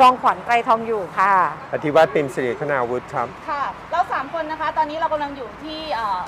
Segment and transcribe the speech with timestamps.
[0.00, 1.32] ครองขวัญไกรทองอยู่ค่ะ
[1.72, 6.20] อธิวัตรปิมสิริคณาวุฒิครับ ค่ะเราสามคนนะคะ ตอนนี้เรากำลังอยู่ที่เอ่อ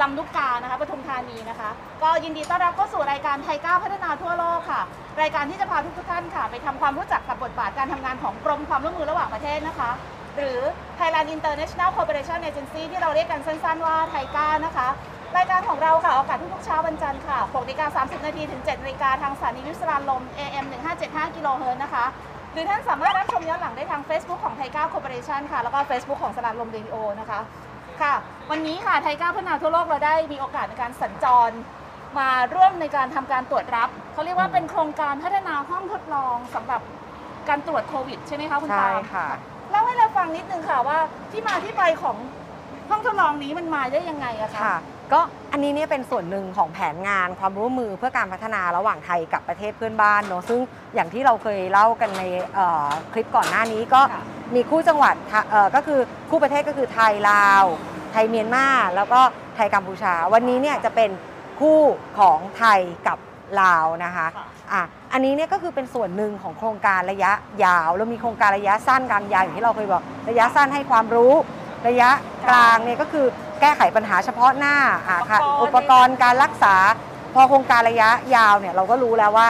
[0.00, 1.70] ลำลูกกานะคะปทุมธานีนะคะ
[2.02, 4.82] ก็ยินดีต้อนรับเข้าสู่รายการไทยก้าวพัฒนาทั่วโลกค่ะ
[5.20, 9.90] รายการที่จะพาทุกท่านค่ะ ไปทำความรู้จักกับบทบาทการทำงานของกรมความร่วมมือระหว่างประเทศนะคะ
[10.36, 10.58] หรือ
[10.98, 14.88] Thailand International Cooperation Agency ที่เราเรียกกันสั้นๆว่าไทยก้านะคะ
[15.36, 20.64] รายการของเราค่ะออกอากาศทุกๆเช้าวันจันทร์ค่ะ6นาฬิกา30 นาทีถึง7นาฬิกาทางสถานีวิทยุสรานลม AM
[21.00, 22.06] 1575กิโลเฮิรตซ์นะคะ
[22.37, 27.40] ห รือท่านสามารถรับชมย้อนหลังได้ทาง Facebook ของ TICA Corporation ค่ะ แล้วก็ Facebook ของสราญรมเรดิโอนะคะ
[28.00, 28.14] ค่ะ
[28.50, 31.50] วันนี้ค่ะ TICA พัฒนาทั่วโลกเราได้มีโอกาสในการสัญจร
[32.18, 36.80] มาร่วมในการทำการตรวจรับเขาเรียกว่าเป็นโครงการพัฒนาห้องทดลองสำหรับ
[37.48, 39.26] การตรวจโควิดใช่ไหมคะคุณใช่ปาล์มค่ะ
[39.70, 40.98] เล่าให้เราฟังนิดนึงค่ะว่า
[41.30, 42.16] ที่มาที่ไปของ
[42.90, 44.78] ห้องทดลองนี้มันมาได้ยังไงอะคะค่ะ
[45.12, 45.20] ก็
[45.52, 50.60] อันนี้เนี่ยเป็นส่วนหนึ่งของแผนงานความร่วมมือเพื่อการพัฒนาระหว่างไทยกับประเทศเพื่อนบ้านเนอะซึ่ง
[50.94, 52.22] อย่างที่เราเคยเล่ากันใน
[52.54, 54.22] เอ่อคลิปก่อนหน้านี้ก็ค่ะ
[54.54, 57.64] มีคู่จังหวัดทะเอ่อก็คือคู่ประเทศก็คือไทยลาว
[58.12, 59.20] ไทยเมียนมาแล้วก็
[59.56, 61.10] ไทยกัมพูชา วันนี้เนี่ยจะเป็น
[61.60, 61.80] คู่
[62.18, 63.18] ของไทยกับ
[63.60, 67.32] ลาวนะคะค่ะอะอันนี้เนี่ยก็คือเป็นส่วนหนึ่งของโครงการระยะ
[67.64, 71.34] ยาวเรามีโครงการระยะสั้นกลางยาวอย่างที่เราเคยบอก ระยะสั้นให้ความรู้
[71.88, 72.10] ระยะ
[72.50, 73.26] กลางเนี่ยก็คือ
[73.60, 76.74] แก้ไขปัญหาเฉพาะหน้าอะค่ะอุอุปปกกรรณ์ณ์การรักษา
[77.34, 79.46] พอโครงการระยะยาวเนี่ยเราก็รู้แล้วว่า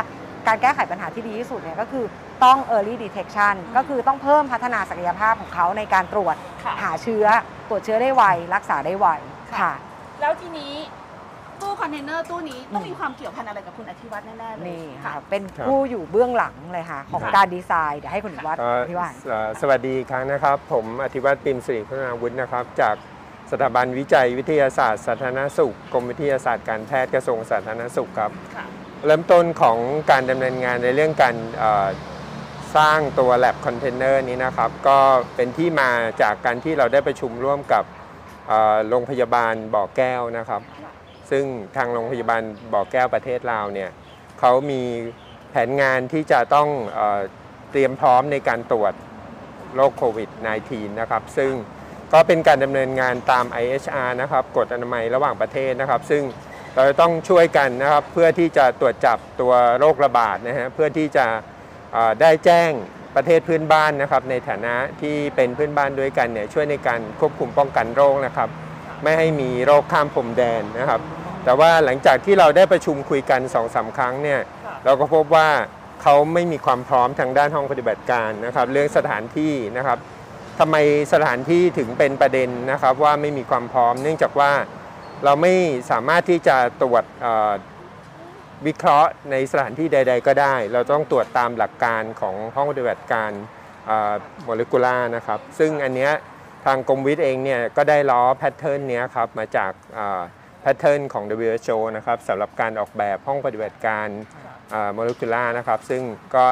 [0.46, 2.04] การแก้ไขปัญหาที่ดีที่สุดเนี่ยก็คือ
[2.44, 7.26] ต้อง early detection ก็คือต้องเพิ่มพัฒนาศักยภาพของเขาในการตรวจค่ะหาเชื้อ
[7.68, 9.06] ตรวจเชื้อได้ไว รักษาได้ไว
[9.50, 9.72] ค่ะค่ะ
[10.20, 10.74] แล้วทีนี้
[11.60, 22.94] ตู้คอนเทนเนอร์ตู้นี้ต้องอืมมีความเกี่ยวพันอะไรกับคุณอธิวัฒน์แน่ ๆ เลยนี่ค่ะค่ะเป็นครับผู้อยู่เบื้องหลังเลยค่ะ ของค่ะการดีไซน์ เดี๋ยวให้คุณวัฒน์ก็อธิบายเอ่อสวัสดีอีกครั้งนะครับ ผมอธิวัตรปิมสิริคณาวุฒินะครับจาก
[23.50, 28.66] สถาบันวิจัยวิทยาศาสตร์สาธารณสุขกรมวิทยาศาสตร์การแพทย์กระทรวงสาธารณสุขครับค่ะ
[29.06, 29.78] เริ่มต้นของ
[30.10, 31.88] การดำเนินงานในเรื่องการเอ่อ
[32.76, 34.98] สร้างตัว lab container นี้นะครับ ก็
[35.36, 35.90] เป็นที่มา
[36.22, 37.84] จากการที่เราได้ประชุมร่วมกับ
[38.48, 40.62] เอ่อโรงพยาบาลบ่อแก้วนะครับ
[41.30, 41.44] ซึ่ง
[41.76, 42.42] ทางโรงพยาบาล
[42.72, 43.90] บ่อแก้วประเทศลาวเนี่ย
[44.40, 44.82] เขามี
[45.50, 47.20] แผนงานที่จะต้องเออ
[47.70, 48.92] เตรียมพร้อมในการตรวจ
[49.74, 50.30] โรคโควิด
[50.64, 51.52] -19 นะครับ ซึ่ง
[52.12, 56.22] ก็เป็นการดำเนินงานตาม IHR นะครับกฎอนามัยระหว่างประเทศนะครับ ซึ่ง
[56.74, 61.26] เราจะต้องช่วยกันนะครับเพื่อที่จะตรวจจับตัวโรคระบาดนะฮะเพื่อที่จะ
[62.20, 62.70] ได้แจ้ง
[63.16, 68.48] ประเทศเพื่อนบ้านนะครับ ในฐานะที่เป็นเพื่อนบ้านด้วยกันเนี่ยช่วยในการควบคุมป้องกันโรคนะครับ
[69.02, 71.00] ไม่ให้มีโรคข้ามพรมแดนนะครับ
[71.44, 74.40] แต่ว่าหลังจากที่เราได้ประชุมคุยกัน2อสาครั้งเนี่ย
[74.84, 75.48] เราก็พบว่า
[76.02, 79.98] เขาไม่มีความพร้อมทางด้านห้องปฏิบัติการนะครับ เรื่องสถานที่นะครับ
[80.58, 80.76] ทำไม
[81.12, 84.52] สถานที่ถึงเป็นประเด็นนะครับว่าไม่มีความพร้อม เนื่องจากว่า
[85.24, 85.54] เราไม่
[85.90, 87.04] สามารถที่จะตรวจ
[88.66, 93.30] วิเคราะห์ในสถานที่ใด ๆ ก็ได้ เราต้องตรวจตามหลักการของห้องปฏิบัติการ
[94.44, 96.12] โมเลกุลาร์นะครับ ซึ่งอันเนี้ย
[96.64, 99.72] ทางกรมวิทย์เองเนี่ยก็ได้ล้อแพทเทิร์นเนี้ยครับมาจาก
[100.60, 104.06] pattern ของ WHO นะครับสำหรับการออกแบบห้องปฏิบัติการ
[104.94, 106.02] molecular นะครับ ซึ่ง
[106.34, 106.44] ก็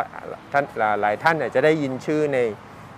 [0.52, 0.64] ท่าน
[1.00, 2.38] หลายท่านอาจจะได้ยินชื่อใน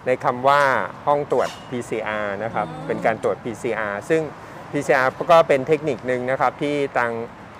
[0.09, 0.63] ในคำว่า
[1.07, 4.23] ห้องตรวจ PCR นะครับอืมเป็นการตรวจ PCR ซึ่ง
[4.73, 7.11] PCR ก็เป็นเทคนิคหนึ่งนะครับที่ทาง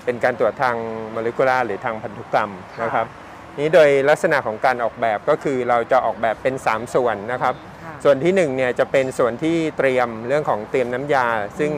[0.05, 0.77] เป็นการตรวจทาง
[1.13, 2.51] molecular หรือทางพันธุกรรม
[2.83, 3.07] นะครับ
[3.59, 7.55] นี้โดยลักษณะของการออกแบบก็คือเราจะออกแบบเป็น 3 ส่วนนะครับ
[7.85, 11.27] ค่ะส่วนที่1เนี่ยจะเป็นส่วนที่เตรียมเรื่องของเตรียมน้ำยา
[11.59, 11.73] ซึ่ง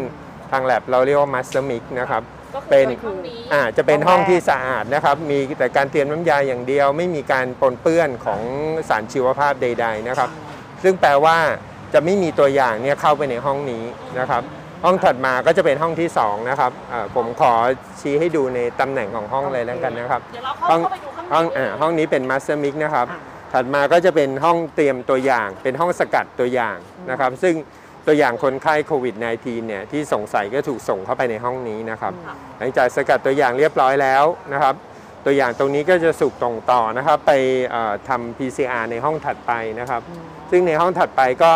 [0.52, 2.22] ทางแลบเราเรียกว่า master mix นะครับ
[2.54, 8.40] ก็คือเป็นห้องนี้อ่าจะเป็นห้องห้องแรกที่สะอาดนะครับ มีแต่การเตรียมน้ำยาอย่างเดียว ไม่มีการปนเปื้อนของ
[8.88, 10.30] สารชีวภาพใด ๆ นะครับ
[10.82, 11.36] ซึ่งแปลว่า
[11.94, 13.84] จะไม่มีตัวอย่างเนี่ยเข้าไปในห้องนี้
[14.20, 14.42] นะครับ
[14.84, 17.52] ห้องถัดมาก็จะเป็นห้องที่สองนะครับอ่าผมขอ
[18.00, 23.20] ชี้ให้ดูในตำแหน่งของห้องเลยแล้วกันนะครับเดี๋ยวเราเข้าห้องเข้าไปดูข้างในห้องอ่าห้องนี้เป็น Master Mix นะครับอ่า
[23.52, 26.76] ถัดมาก็จะเป็นห้องเตรียมตัวอย่าง เป็นห้องสกัดตัวอย่าง
[27.10, 27.54] นะครับ ซึ่ง
[28.06, 34.74] ตัวอย่างคนไข้โควิด -19 เนี่ยที่สงสัยก็ถูกส่งเข้าไปในห้องนี้นะครับค่ะหลังจากสกัดตัวอย่างเรียบร้อยแล้วนะครับ
[35.24, 37.32] ตัวอย่างตรงนี้ก็จะถูกส่งต่อนะครับ ไป
[37.70, 40.02] เอ่อทำ PCR ในห้องถัดไปนะครับ
[40.50, 41.52] ซึ่งในห้องถัดไปก็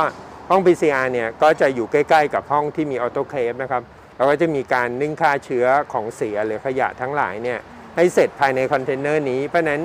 [0.51, 3.83] ห้อง PCR เนี่ยก็จะอยู่ใกล้ ๆ กับห้องที่มี autoclave นะครับ
[4.17, 7.59] แล้วก็จะมีการนึ่งฆ่าเชื้อของเสียหรือขยะทั้งหลายเนี่ย
[7.97, 9.81] ให้เสร็จภายในคอนเทนเนอร์นี้ เพราะนั้น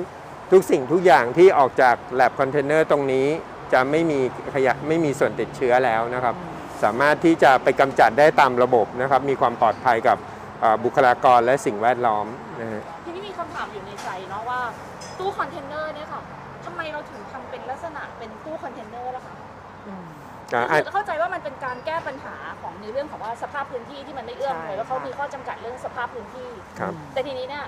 [0.52, 3.26] ทุกสิ่งทุกอย่างที่ออกจากแลบคอนเทนเนอร์ตรงนี้
[3.72, 4.20] จะไม่มี
[4.54, 6.34] ขยะไม่มีส่วนติดเชื้อแล้วนะครับ
[6.82, 10.18] สามารถที่จะไปกำจัดได้ตามระบบนะครับ มีความปลอดภัยกับ
[10.84, 12.26] บุคลากรและสิ่งแวดล้อม
[12.60, 14.60] นะฮะทีนี้มีคำถามอยู่ในใจเนาะว่า
[15.18, 16.20] ตู้คอนเทนเนอร์เนี่ยค่ะ
[16.64, 17.19] ทำไมเราถึง
[20.86, 27.66] คือเข้าใจว่ามันเป็นการแก้ปัญหาของในเรื่องของว่าสภาพพื้นที่ที่มันไม่เอื้อมใช่เลยแล้วเขาค่ะมีข้อจำกัดเรื่องสภาพพื้นที่ครับแต่ทีนี้เนี่ย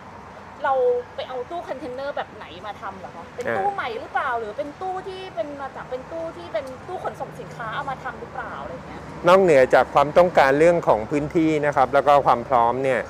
[0.65, 0.75] เรา
[1.17, 13.01] ไปเอาตู้คอนเทนเนอร์แบบไหนมาทำเหรอคะเป็นอ่าตู้ใหม่หรือเปล่า หรือเป็นตู้ที่เป็นมาจากเป็นตู้ที่เป็นตู้ขนส่งสินค้าเอามาทำหรือเปล่าอะไรอย่างเงี้ยนอกเหนือจากความต้องการเรื่องของพื้นที่นะครับ แล้วก็ความพร้อมเนี่ย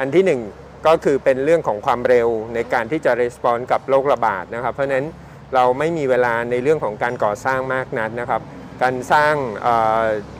[0.00, 0.40] อันที่หนึ่ง
[0.86, 5.06] ก็คือเป็นเรื่องของความเร็วในการที่จะ respond กับโรคระบาดนะครับ เพราะฉะนั้น
[5.54, 8.40] เราไม่มีเวลาในเรื่องของการก่อสร้างมากนักนะครับ
[8.82, 9.34] การสร้าง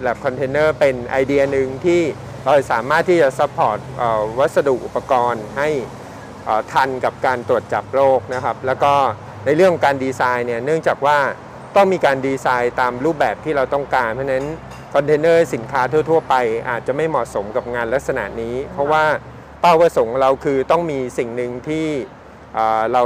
[0.00, 2.02] แลบคอนเทนเนอร์เป็นไอเดียหนึ่งที่
[2.44, 3.78] เราสามารถที่จะ support
[4.38, 5.69] วัสดุอุปกรณ์ให้
[6.73, 8.94] ทันกับการตรวจจับโรคนะครับ แล้วก็
[9.44, 11.19] ในเรื่องการดีไซน์เนี่ยเนื่องจากว่า
[11.76, 14.46] ต้องมีการดีไซน์ตามรูปแบบที่เราต้องการ เพราะนั้น
[14.94, 16.35] คอนเทนเนอร์สินค้าทั่ว ๆ ไป
[16.69, 19.05] อาจจะไม่เหมาะสมกับงานลักษณะนี้ เพราะว่า
[19.61, 21.87] เป้าประสงค์เราคือต้องมีสิ่งหนึ่งที่
[22.93, 23.02] เรา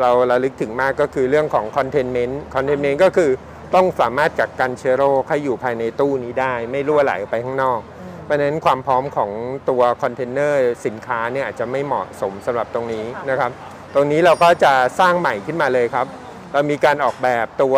[0.00, 3.30] เราระลึกถึงมากก็คือเรื่องของ containment containment ก็คือ
[3.74, 7.80] ต้องสามารถกักกันเชื้อโรคให้อยู่ภายในตู้นี้ได้ ไม่รั่วไหลออกไปข้างนอก
[8.24, 9.30] เพราะฉะนั้นความพร้อมของ
[9.70, 13.50] ตัวคอนเทนเนอร์สินค้าเนี่ยอาจจะไม่เหมาะสมสำหรับตรงนี้นะครับ
[13.94, 16.06] ตรงนี้เราก็จะสร้างใหม่ขึ้นมาเลยครับ
[16.52, 17.76] เรามีการออกแบบตัว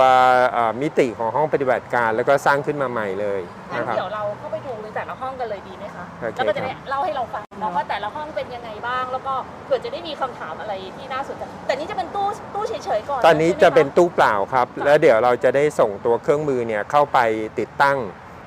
[0.53, 3.41] เอ่อมิติของห้องปฏิบัติการ แล้วก็สร้างขึ้นมาใหม่เลย
[3.73, 9.35] งั้นนะครับเดี๋ยวเราเข้าไปดูในแต่ละห้องกันเลยดีไหมคะ โอเคแล้วก็จะได้ครับเล่าให้เราฟังเนาะว่าแต่ละห้องเป็นยังไงบ้าง แล้วก็
[9.65, 17.19] เผื่อจะได้มีคำถามอะไรที่น่าสนใจแต่นี่จะเป็นตู้ตู้เฉยๆก่อนตอนนี้ใช่ไหมจะเป็นคตู้เปล่าครับ แล้วเดี๋ยวเราจะได้ส่งตัวเครื่องมือเนี่ยเข้าไป
[17.59, 17.99] ติดตั้ง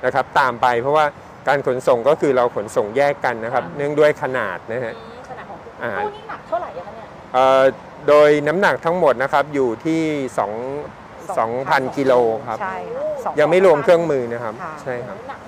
[0.04, 1.06] นะครับ ตามไปเพราะว่า
[1.48, 7.62] การขนส่งก็คือเราขนส่งแยกกันนะครับ เนื่องด้วยขนาดนะฮะ อืมขนาดของตู้อ่า ตู้นี่หนักเท่าไหร่อะคะเนี่ย เอ่อ
[8.08, 10.02] โดยน้ำหนักทั้งหมดนะครับอยู่ที่
[10.38, 12.12] 2 2,000กิโล
[12.48, 15.47] ครับ ใช่ค่ะสอ ยังไม่รวมเครื่องมือนะครับ ค่ะ ใช่ครับ หนักเห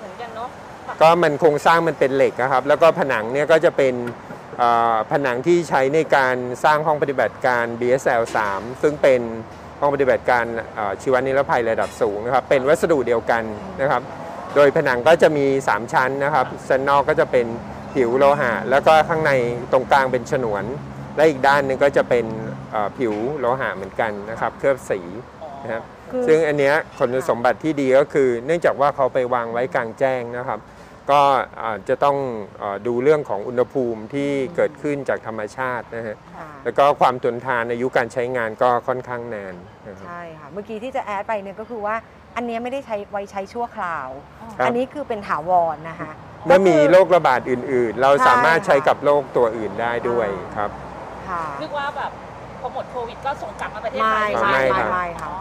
[0.91, 3.93] กันเนาะก็มันโครงสร้างมันเป็นเหล็กนะครับ แล้วก็ผนังเนี่ยก็จะเป็น
[4.57, 8.23] เอ่อผนังที่ใช้ในการสร้างห้องปฏิบัติการ BSL
[8.53, 9.21] 3 ซึ่งเป็น
[9.79, 10.45] ห้องปฏิบัติการ
[10.75, 13.43] เอ่อชีวนิรภัยระดับสูงนะครับ เป็นวัสดุเดียวกัน
[13.81, 14.01] นะครับ
[14.55, 17.45] โดยผนังก็จะมี 3 ชั้นนะครับชั้นนอกก็จะเป็น
[17.93, 19.31] ผิวโลหะ แล้วก็ข้างใน
[19.71, 20.63] ตรงกลางเป็นฉนวน
[21.15, 22.25] และอีกด้านหนึงก็จะเป็น
[22.71, 24.99] เอ่อผิวโลหะเหมือนกันนะครับ เคลือบสี
[25.63, 30.59] นะครับคือซึ่งอันเนี้ยคุณสมบัติที่ดีก็คือ เนื่องจากว่าเขาไปวางไว้กลางแจ้งนะครับ
[31.11, 31.21] ก็
[31.63, 32.17] อาจจะต้อง
[32.59, 39.55] เออดูเรื่องของอุณหภูมิที่เกิดขึ้นจากธรรมชาตินะฮะค่ะแล้วก็ความทนทานอายุการใช้งานก็ค่อนข้างนาน
[39.87, 41.95] นะครับใช่ค่ะ เมื่อกี้ที่จะแอดไปเนี่ยก็คือว่า
[42.35, 44.07] อันเนี้ยไม่ได้ใช้ไว้ใช้ชั่วคราว
[44.57, 46.11] ครับ อันนี้คือเป็นถาวรนะคะ
[46.45, 50.69] เมื่อมีก็คือโรคระบาดอื่นๆ เราใช่สามารถใช้ค่ะกับโรคตัวอื่นได้ด้วยครับ
[51.29, 52.11] ค่ะ นึกว่าแบบ
[52.61, 55.33] พอหมดโควิดก็ส่งกลับมาประเทศไม่ไทยอ๋อไม่ไม่ไม่ครับไม่อ๋ค่ะอ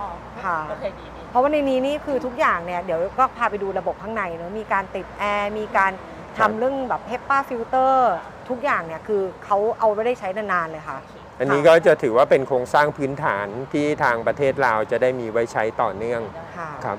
[0.44, 5.92] ค่ะโอเคดีดี เพราะว่าในนี้นี่คือทุกอย่างเนี่ยเดี๋ยวก็พาไปดูระบบข้างในเนอะมีการติดแอร์มีการ
[6.38, 8.12] ครับทำเรื่องแบบ HEPA filter
[8.48, 10.98] ทุกอย่างเนี่ยคือเขาเอาไว้ได้ใช้นานๆเลยค่ะ
[11.38, 16.20] อันนี้ก็จะถือว่าเป็นโครงสร้างพื้นฐานที่ทางประเทศลาวจะได้มีไว้ใช้ต่อเนื่อง
[16.56, 16.98] ค่ะครับ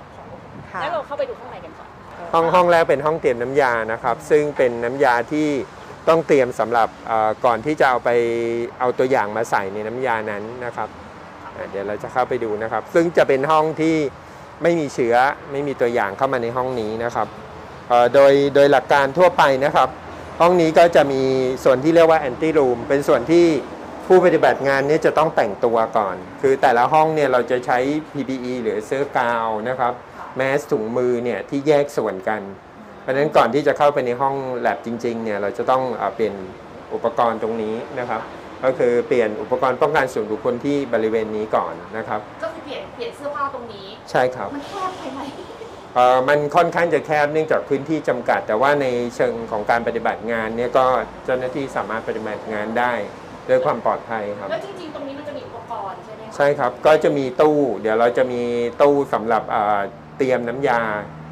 [0.71, 1.89] ค่ะงั้นเราเข้าไปดูข้างในกันก่อน
[2.33, 5.49] ห้องห้องแรกเป็นห้องเตรียมน้ำยานะครับ ซึ่งเป็นน้ำยาที่
[6.09, 8.09] ต้องเตรียมสำหรับเอ่อก่อนที่จะเอาไป
[8.79, 11.00] เอาตัวอย่างมาใส่ในน้ำยานั้นนะครับอะ
[11.69, 13.95] เดี๋ยวเราจะเข้าไปดูนะครับ ซึ่งจะเป็นห้องที่
[14.63, 15.15] ไม่มีเชื้อ
[15.51, 17.27] ไม่มีตัวอย่างเข้ามาในห้องนี้นะครับ
[18.13, 19.89] โดยโดยหลักการทั่วไปนะครับ
[20.41, 21.23] ห้องนี้ก็จะมี
[21.63, 23.45] ส่วนที่เรียกว่าแอนตี้รูมเป็นส่วนที่
[24.07, 27.79] ผู้ปฏิบัติงานเนี้จะต้องแต่งตัวก่อน คือแต่ละห้องเนี่ยเราจะใช้
[28.13, 29.93] PPE หรือเสื้อกาวนะครับ
[30.38, 32.41] แมสถุงมือเนี่ยที่แยกส่วนกัน
[33.01, 36.36] เพราะฉะนั้นก่อนที่จะเข้าไปในห้องแลบจริงๆเนี่ยเราจะต้องเอ่อเปลี่ยน
[36.93, 38.21] อุปกรณ์ตรงนี้นะครับ
[38.63, 45.20] ก็คือเปลี่ยนอุปกรณ์ป้องกันส่วนบุคคลที่บริเวณนี้ก่อนนะครับ ก็คือเปลี่ยนเปลี่ยนเสื้อผ้าตรงนี้ ใช่ครับ มันแคบไปไหม
[45.96, 50.86] เอ่อมันค่อนข้างจะแคบเนื่องจากพื้นที่จำกัด แต่ว่าในเชิงของการปฏิบัติงานเนี่ยก็
[51.25, 52.94] เจ้าหน้าที่สามารถปฏิบัติงานได้
[53.50, 58.41] ด้วยความปลอดภัยครับ แล้วจริงๆ ตรงนี้มันจะมีอุปกรณ์ใช่ไหมคะใช่ครับ ก็จะมีตู้ เดี๋ยวเราจะมี
[58.82, 59.80] ตู้สำหรับเอ่อ
[60.18, 60.82] เตรียมน้ำยา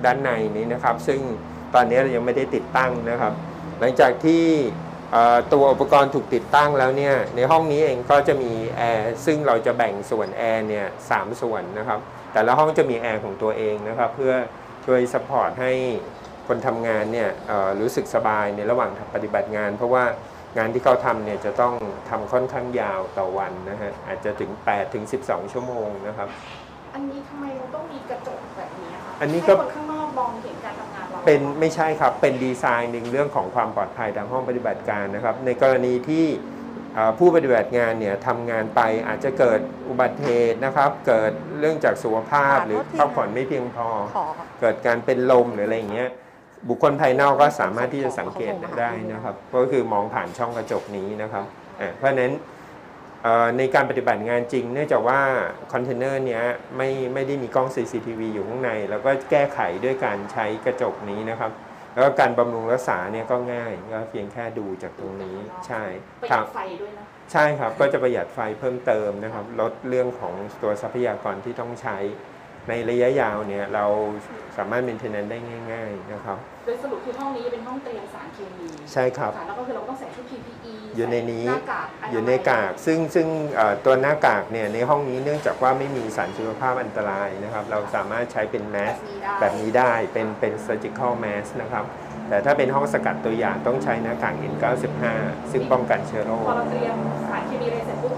[0.06, 1.20] ด้านในนี้นะครับ ซึ่ง
[1.76, 3.34] ตอนนี้เรายังไม่ได้ติดตั้งนะครับ
[3.80, 4.89] หลังจากที่เอ่อ
[5.54, 12.00] ตัวอุปกรณ์ถูกติดตั้งแล้วเนี่ยในห้องนี้เองก็จะมีแอร์ซึ่งเราจะแบ่งส่วนแอร์เนี่ยสามส่วนนะครับ
[12.34, 14.34] แต่ละห้องจะมีแอร์ของตัวเองนะครับ เพื่อ
[14.86, 15.72] ช่วย support ให้
[16.48, 20.04] คนทำงานเนี่ยเอ่อรู้สึกสบายในระหว่างปฏิบัติงาน เพราะว่า
[20.58, 21.74] งานที่เขาทำเนี่ยจะต้อง
[22.10, 26.30] ทำค่อนข้างยาวต่อวันนะฮะอาจจะถึง8ถึง12 ชั่วโมงนะครับ
[26.94, 30.59] อันนี้ทำไมเราต้องมีกระจกแบบนี้คะอันนี้ก็ให้คนข้างนอกมองเห็นการทำงาน
[31.20, 36.26] เราเป็นไม่ใช่ครับเป็นดีไซน์หนึ่งเรื่องของความปลอดภัยทางห้องปฏิบัติการนะครับ ในกรณีที่
[36.94, 39.60] เอ่อผู้ปฏิบัติงานเนี่ยทำงานไปอาจจะเกิด
[39.90, 44.26] อุบัติเหตุนะครับ เกิดเรื่องจากสุขภาพขอโทษหรือทีพักผ่อนไม่เพียงพอขอ
[44.62, 46.10] เกิดการเป็นลมหรืออะไรอย่างเงี้ย
[46.70, 51.46] บุคคลภายนอกก็สามารถที่จะสังเกตได้นะครับ ก็คือมองผ่านช่องกระจกนี้นะครับ
[51.82, 52.58] อะเพราะฉะนั้นเอ่อ
[53.58, 55.22] ในการปฏิบัติงานจริง เนื่องจากว่า
[55.74, 56.44] คอนเทนเนอร์เนี้ย
[56.78, 61.52] ไม่ไม่ได้มีกล้อง CCTV อยู่ข้างใน แล้วก็แก้ไขด้วยการใช้กระจกนี้นะครับ
[61.94, 65.84] แล้วก็การบำรุงรักษาเนี่ยก็ง่ายก็เพียงแค่ดูจากตรงนี้ใช่
[66.22, 71.98] ประหคยัรัดบไฟด้วยนะใช่ครับก็จะประหยัดไฟเพิ่มเติมนะครับ ลดเรื่องของตัวทรัพยากรที่ต้องใช้
[72.70, 73.86] ในระยะยาวเนี่ยเรา
[74.58, 75.38] สามารถ maintenance ได้
[75.72, 88.96] ง่าย ๆนะครับ โดยสรุปคือห้องนี้จะเป็นห้องเตรียมสารเคมีใช่ครับ ค่ะแล้วก็คือเราต้องใส่ชุด PPE อยู่ในนี้หน้ากากมัอยู่ในกากซึ่งซึ่งเอ่อตัวหน้ากากเนี่ยในห้องนี้เนื่องจากว่าไม่มีสารชีวภาพอันตรายนะครับ เราสามารถใช้เป็นแมส
[89.40, 91.86] แบบนี้ได้เป็นเป็น surgical mask นะครับ
[92.30, 95.04] แต่ถ้าเป็นห้องสกัดตัวอย่างต้องใช้หน้ากาก N95
[95.52, 96.98] ซึ่งป้องกันเชื้อโรพคอเราเตรียม
[97.30, 98.14] สารเคมีอะไรเสร็จปุ๊บ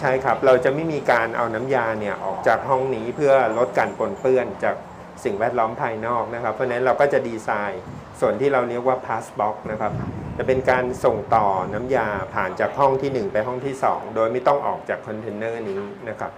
[0.00, 4.76] ใช่ครับ เราจะไม่มีการเอาน้ำยาเนี่ยออกจากห้องนี้เพื่อลดการปนเปื้อนจาก
[5.24, 7.82] สิ่งแวดล้อมภายนอกนะครับ เพราะฉะนั้นเราก็จะดีไซน์
[8.20, 9.92] ส่วนที่เราเรียกว่า pass box นะครับ
[10.38, 16.32] จะเป็นการส่งต่อน้ำยาผ่านจากห้องทีหนึ่1 ไปห้องที่ 2 โดยไม่ต้องออกจากคอนเทนเนอร์นี้นะครับ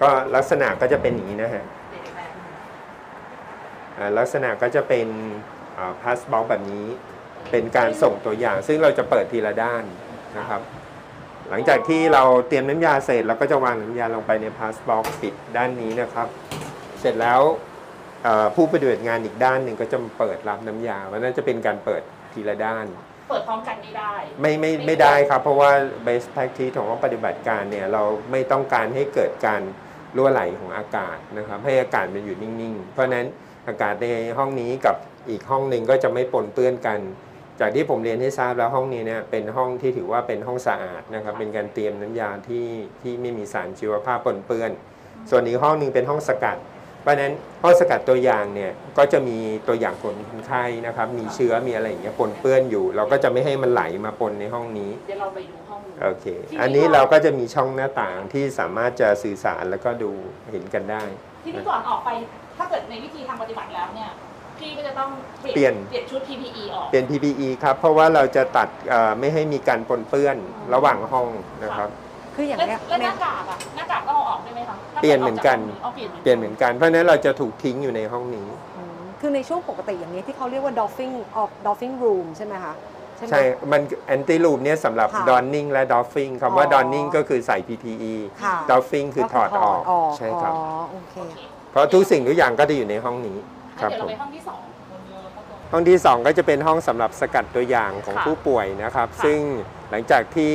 [0.00, 1.64] ก็ลักษณะก็จะเป็นอย่างนี้นะฮะ
[4.18, 5.08] ลักษณะก็จะเป็น
[6.02, 6.86] pass box แบบนี้
[7.50, 9.84] เป็นการส่งตัวอย่าง ซึ่งเราจะเปิดทีละด้าน
[10.38, 10.60] นะครับ
[11.50, 16.28] หลังจากที่เราเตรียมน้ำยาเสร็จเราก็จะวางน้ำยาลงไปใน pass box ปิดด้านนี้นะครับ
[17.00, 17.40] เสร็จแล้ว
[18.22, 22.86] เอ่อผู้ปฏิบัติงานอีกด้านหนึ่งก็จะมาเปิดรับน้ำยาวันนั้นจะเป็นการเปิดทีละด้าน
[23.30, 25.70] เปิดพร้อมกันไม่ได้ ไม่ไม่ไม่ได้ครับ เพราะว่า
[26.06, 29.62] best practice ของห้องปฏิบัติการเนี่ยเราไม่ต้องการให้เกิดการ
[30.16, 33.26] รั่วไหลของอากาศนะครับ ให้อากาศมันอยู่นิ่งๆ เพราะฉะนั้น
[33.68, 34.06] อากาศใน
[34.38, 34.96] ห้องนี้กับ
[35.30, 36.98] อีกห้องหนึ่งก็จะไม่ปนเปื้อนกัน
[37.60, 42.66] จากที่ผมเรียนให้ทราบแล้วห้องนี้เนี่ยเป็นห้องที่ถือว่าเป็นห้องสะอาดนะครับเป็นการเตรียมน้ำยาที่
[43.02, 44.70] ที่ไม่มีสารชีวภาพปนเปื้อน
[45.30, 46.58] ส่วนอีกห้องหนึ่งเป็นห้องสกัด
[47.02, 47.32] เพราะฉะนั้น
[47.62, 60.10] ห้องสกัดตัวอย่างเนี่ยก็จะมีตัวอย่างคนคนไข้นะครับมีเชื้อมีอะไรอย่างเงี้ยปนเปื้อนอยู่ เราก็จะไม่ให้มันไหลมาปนในห้องนี้เดี๋ยวเราไปดูห้องนู้นโอเคทีนี้อันนี้ก็เราก็จะมีช่องหน้าต่างที่สามารถจะสื่อสารแล้วก็ดู
[60.52, 61.02] เห็นกันได้
[61.44, 62.08] ที่นี่ก่อนออกไป
[62.56, 64.10] ถ้าเกิดในวิธีทางปฏิบัติแล้วเนี่ย
[64.60, 65.10] พี่ก็จะต้อง
[65.40, 70.36] เปลี่ยน เปลี่ยนชุด PPE ออกเป็น PPE ครับ เพราะว่าเราจะตัดเอ่อไม่ให้มีการปนเปื้อน
[70.74, 71.26] ระหว่างห้อง
[71.64, 71.88] นะครับ
[72.34, 82.74] คืออย่างแล้วเนี้ยแล้วหเนี่น้ายกากอะหน้ากากก็เอาออกได้ไหมคะถ้าเปลี่ยนเหมือนกัน เอาเปลี่ยนเปลี่ยนเหมือนกันเพราะฉะนั้นเราจะถูกทิ้งอยู่ในห้องนี้ อืมคือในช่วงปกติอย่างนี้ที่เขาเรียกว่า dolphin of dolphin room ใช่ไหมคะ
[83.16, 89.80] ใช่ไหม ใช่ มันแอนตี้ลูปเนี่ยสำหรับค่ะดอนนิงและดอฟฟิงคำว่าอ๋อดอนนิงก็คือใส่ PPE ค่ะ ดอฟฟิงคือถอดออก
[90.18, 93.38] ใช่ครับ อ๋อโอเคโอเคเพราะทุกสิ่งทุกอย่างก็จะอยู่ในห้องนี้
[93.80, 94.60] คงั้รันบเดี๋ยวผเรามไปห้องที่สอง
[95.72, 99.40] ห้องที่ 2 ก็จะเป็นห้องสำหรับสกัดตัวอย่างของค่ะผู้ป่วยนะครับ ค่ะ ซึ่ง
[99.90, 100.54] หลังจากที่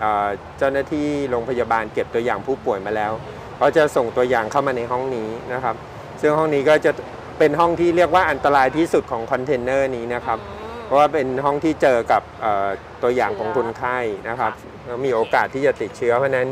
[0.00, 3.12] เอ่อเจ้าหน้าที่โรงพยาบาลเก็บตัวอย่างผู้ป่วยมาแล้ว
[3.56, 5.76] เขาจะส่งตัวอย่างเข้ามาในห้องนี้นะครับ
[6.20, 6.92] ซึ่งห้องนี้ก็จะ
[7.38, 10.38] เป็นห้องที่เรียกว่าอันตรายที่สุดของคอนเทนเนอร์นี้นะครับ
[10.86, 12.68] เพราะว่าเป็นห้องที่เจอกับเอ่อ
[13.02, 13.98] ตัวอย่างของคนไข้
[14.28, 14.52] นะครับ
[14.86, 16.48] แล้วมีโอกาสที่จะติดเชื้อเพราะฉะนั้น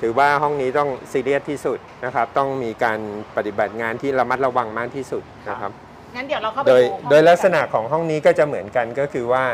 [0.00, 2.98] ถือว่าห้องนี้ต้องซีเรียสที่สุดนะครับ ต้องมีการ
[3.36, 5.72] ปฏิบัติงานที่ระมัดระวังมากที่สุดนะครับ
[6.16, 9.44] งั้นเดี๋ยวเราเข้าไปโดยห้องโดยลักษณะของห้องนี้ก็จะเหมือนกันก็คือว่า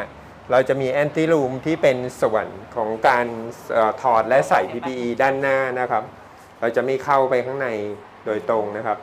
[0.50, 2.46] เราจะมีแอนตี้รูมที่เป็นส่วน
[2.76, 3.26] ของการ
[3.72, 6.02] เอ่อถอดและใส่ PPE ด้านหน้านะครับ
[6.60, 7.68] เราจะไม่เข้าไปข้างใน
[8.26, 8.98] โดยตรงนะครับ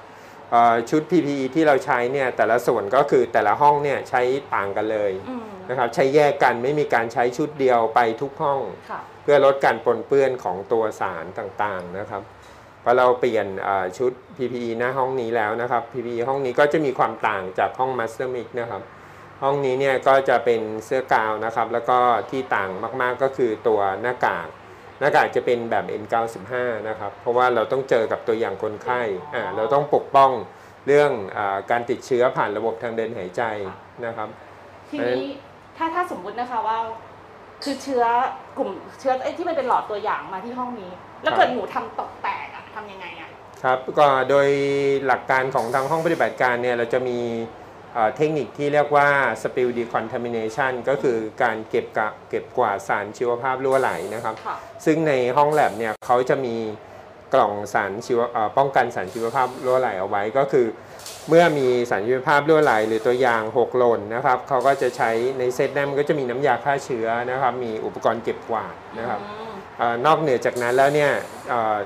[0.51, 4.21] เอ่อชุด PPE ที่เราใช้เนี่ยแต่ละส่วนก็คือแต่ละห้องเนี่ยใช้
[4.55, 12.21] ต่างกันเลยอืมนะครับ ใช้แยกกันไม่มีการใช้ชุดเดียวไปทุกห้อง ค่ะเพื่อลดการปนเปื้อนของตัวสารต่างๆนะครับ
[12.83, 13.47] พอเราเปลี่ยน
[13.97, 18.81] ชุด PPE หน้าห้องนี้แล้วนะครับ PPE ห้องนี้ก็จะมีความต่างจากห้อง Master Mix นะครับ
[19.43, 21.97] ห้องนี้เนี่ยก็จะเป็นเสื้อกาวนะครับ แล้วก็
[22.29, 22.69] ที่ต่าง
[23.01, 24.47] มากๆก็คือตัวหน้ากาก
[24.99, 26.53] หน้ากากจะเป็นแบบ N95
[26.89, 29.01] นะครับ เพราะว่าเราต้องเจอกับตัวอย่างคนไข้
[29.35, 30.31] อ่าเราต้องปกป้อง
[30.87, 31.39] เรื่องอ
[31.71, 33.43] การติดเชื้อผ่านระบบทางเดินหายใจ
[34.05, 34.29] นะครับ
[34.89, 35.25] ทีนี้
[35.77, 36.77] ถ้าถ้าสมมุตินะคะว่า
[37.63, 38.03] คือเชื้อ
[38.57, 40.91] กลุ่มเชื้อไอ้ที่มันเป็นหลอดตัวอย่างมาที่ห้องนี้
[41.23, 43.29] แล้วครับเกิดหนูทำตกแตกอะทำยังไงอะ
[43.63, 44.47] ครับก็โดย
[45.05, 47.19] หลักการของทางห้องปฏิบัติการเนี่ยเราจะมี
[47.93, 49.07] เอ่อเทคนิคที่เรียกว่า
[49.43, 56.55] spill decontamination ก็คือการเก็บกะเก็บกวาดสารชีวภาพรั่วไหลนะครับค่ะซึ่งในห้องแลบเนี่ยเขาจะมี
[57.33, 60.65] กล่องสารชีวเอ่อป้องกันสารชีวภาพรั่วไหลเอาไว้ก็คือ
[61.29, 71.11] เมื่อมีสารชีวภาพรั่วไหลหรือตัวอย่างหกหล่นนะครับเขาก็จะใช้ในเซตนั้นมันก็จะมีน้ำยาฆ่าเชื้อนะครับ มีอุปกรณ์เก็บกวาดนะครับอืมเออนอกเหนือจากนั้นแล้วเนี่ย
[71.49, 71.77] เออ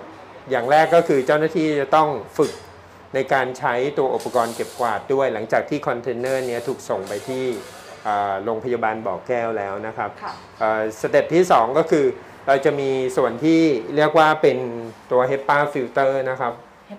[0.52, 2.52] อย่างแรกก็คือเจ้าหน้าที่จะต้องฝึก
[3.16, 7.44] ในการใช้ตัวอุปกรณ์เก็บกวาดด้วย หลังจากที่คอนเทนเนอร์เนี้ยถูกส่งไปที่
[8.04, 12.06] เอ่อโรงพยาบาลบ่อแก้วแล้วนะครับค่ะเอ่อ step ที่ 2 ก็คือ
[12.48, 13.62] เราจะมีส่วนที่
[13.96, 14.58] เรียกว่าเป็น
[15.12, 16.54] ตัว HEPA filter นะครับ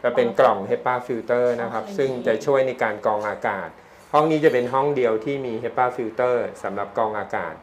[0.05, 3.69] จะเป็นกล่อง HEPA filter นะครับ ซึ่งจะช่วยในการกรองอากาศ
[4.15, 7.55] ห้องนี้จะเป็นห้องเดียวที่มี HEPA filter สำหรับกรองอากาศ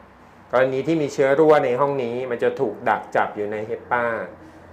[0.52, 4.04] กรณีที่มีเชื้อรั่วในห้องนี้มันจะถูกดักจับอยู่ใน HEPA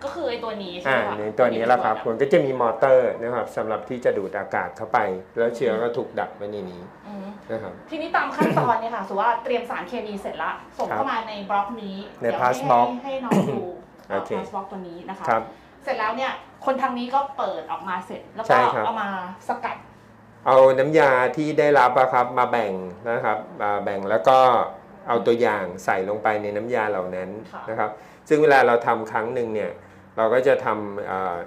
[0.04, 5.00] ก็คือไอ้ตัวนี้ใช่อ่าไหมคะในตัวนี้แหละครับมันก็จะมีมอเตอร์นะครับสำหรับที่จะดูดอากาศเข้าไป
[5.38, 13.62] แล้วเชื้อก็ถูกดักไว้ในนี้อืมนะครับทีนี้ตามขั้นตอนเนี่ยค่ะ สมมติว่าเตรียมสารเคมีเสร็จละส่งครับเข้ามาในบล็อกนี้ในเดี๋ยว pass ให้ box ให้น้องดู
[14.12, 15.42] โอเค pass box ตัวนี้นะคะครับ
[15.84, 16.32] เสร็จแล้วเนี่ย
[16.66, 19.10] คนทางนี้ก็เปิดออกมาเสร็จ แล้วใช่ก็ครับ เอามา
[19.48, 19.78] สกัด
[20.46, 22.74] เอาน้ำยาที่ได้รับอะครับมาแบ่ง
[23.12, 24.40] นะครับมาแบ่งแล้วก็
[25.08, 27.92] เอาตัวอย่างใส่ลงไปในน้ำยาเหล่านั้นค่ะ นะครับ
[28.30, 29.72] ซึ่งเวลาเราทำครั้งหนึ่งเนี่ย
[30.18, 31.38] เราก็จะทำเอ่อ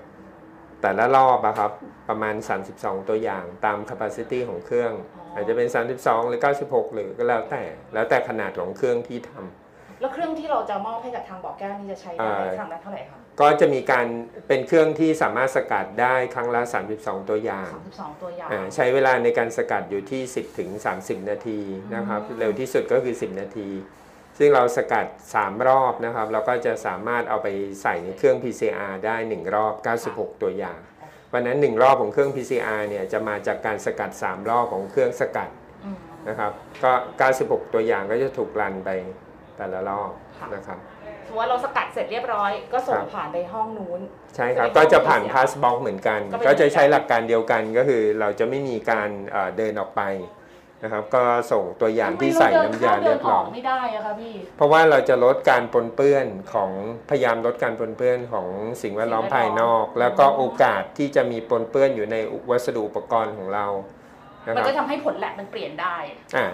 [0.82, 1.72] แต่ละรอบอะครับ
[2.08, 2.34] ประมาณ
[2.72, 4.92] 32 ตัวอย่างตาม capacity ของเครื่อง
[5.34, 7.62] อาจจะเป็น 32 หรือ 96 หรือก็แล้วแต่
[7.94, 9.61] แล้วแต่ขนาดของเครื่องที่ทำ
[10.02, 14.06] แล้วเครื่องที่เราจะมอบให้กับทางบ่อแก้วนี่จะใช้ได้อ่าครั้งละเท่าไหร่คะก็จะมีการ
[14.48, 16.62] เป็นเครื่องที่สามารถสกัดได้ครั้งละ
[16.94, 21.60] 32 ตัวอย่างสามสิบสองตัวอย่างอ่าใช้เวลาในการสกัดอยู่ที่ 10ถึง30 นาที
[21.94, 23.68] นะครับอืมเร็วที่สุดก็คือ 10 นาที
[24.38, 25.06] ซึ่งเราสกัด
[25.36, 27.48] 3 รอบนะครับ เราก็จะสามารถเอาไป
[27.82, 29.74] ใส่ในเครื่อง PCR ได้ 1 รอบ
[30.08, 30.78] 96 ตัวอย่าง
[31.32, 35.48] วันนั้น 1 รอบของเครื่อง PCR เนี่ยจะมาจากการสกัด 3 รอบของเครื่องสกัด
[35.84, 36.52] อืมนะครับ
[36.84, 36.92] ก็
[37.32, 38.90] 96 ตัวอย่างก็จะถูกรันไป
[39.56, 40.78] แต่ละรอบค่ะ นะครับ
[41.26, 44.00] สมมติว่าเราสกัดเสร็จเรียบร้อย ก็ส่คงรับ ผ่านไปห้องนู้น
[44.36, 50.02] ใช่ครับจะเป็นก็จะผ่านห้องพาสบ็อกเหมือนกัน ก็เป็น ก็จะใช้หลักการเดียวกันก็คือเราจะไม่มีการเอ่อเดินออกไป
[50.82, 56.70] นะครับ ก็ส่งตัวอย่างที่ใส่น้ำยาเรียบทำไมร้เราอเดินเข้าเดินออกยไม่ได้อะคะพี่ เพราะว่าเราจะลดการปนเปื้อนของ
[57.10, 58.46] พยายามลดการปนเปื้อนของ
[58.82, 62.16] สิ่งแวดล้อมภายนอก แล้วก็โอกาสที่จะมีปนเปื้อนอยู่ใน
[62.50, 64.01] วัสดุอุปกรณ์ของเรานะ
[64.46, 65.96] มันครับก็ททำให้ผลแลบมันเปลี่ยนได้
[66.36, 66.46] อ่า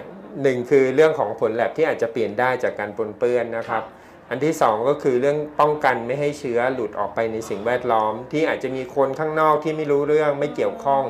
[0.42, 3.84] หนึ่งคือเรื่องของผลแลบที่อาจจะเปลี่ยนได้จากการปนเปื้อนนะครับ
[4.30, 11.04] อันที่สองก็คือเรื่องป้องกันไม่ให้เชื้อหลุดออกไปในสิ่งแวดล้อม ที่อาจจะมีคนข้างนอกที่ไม่รู้เรื่องไม่เกี่ยวข้อง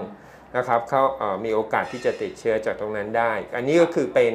[0.57, 4.35] นะครับเขาเอ่อมีโอกาสที่จะติดเชื้อจากตรงนั้นได้ อันนี้ก็คือเป็น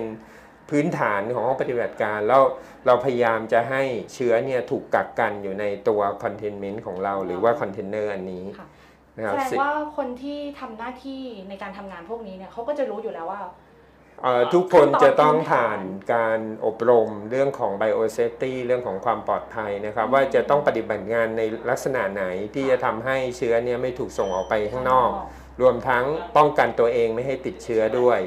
[0.70, 2.44] พื้นฐานของห้องปฏิบัติการแล้ว
[2.86, 3.84] เราพยายามจะให้
[4.14, 8.68] เชื้อเนี่ยถูกกักกันอยู่ในตัว containment ของเราหรือว่าคอนเทนเนอร์อันนี้ค่ะ
[9.18, 13.42] นะครับแสดงสิว่าคนที่ทำหน้าที่ในการทำงานพวกนี้เนี่ยเขาก็จะรู้อยู่แล้วว่า
[14.24, 15.80] เอ่อทุกคนจะต้องผ่าน
[16.14, 25.10] การอบรมเรื่องของ biosafety เรื่องของความปลอดภัยนะครับ ว่าจะต้องปฏิบัติงานในลักษณะไหนที่จะทำให้เชื้อเนี่ยไม่ถูกส่งออกไปข้างนอก
[25.62, 26.06] รวมทั้ง
[26.38, 28.20] ป้องกันตัวเองไม่ให้ติดเชื้อด้วย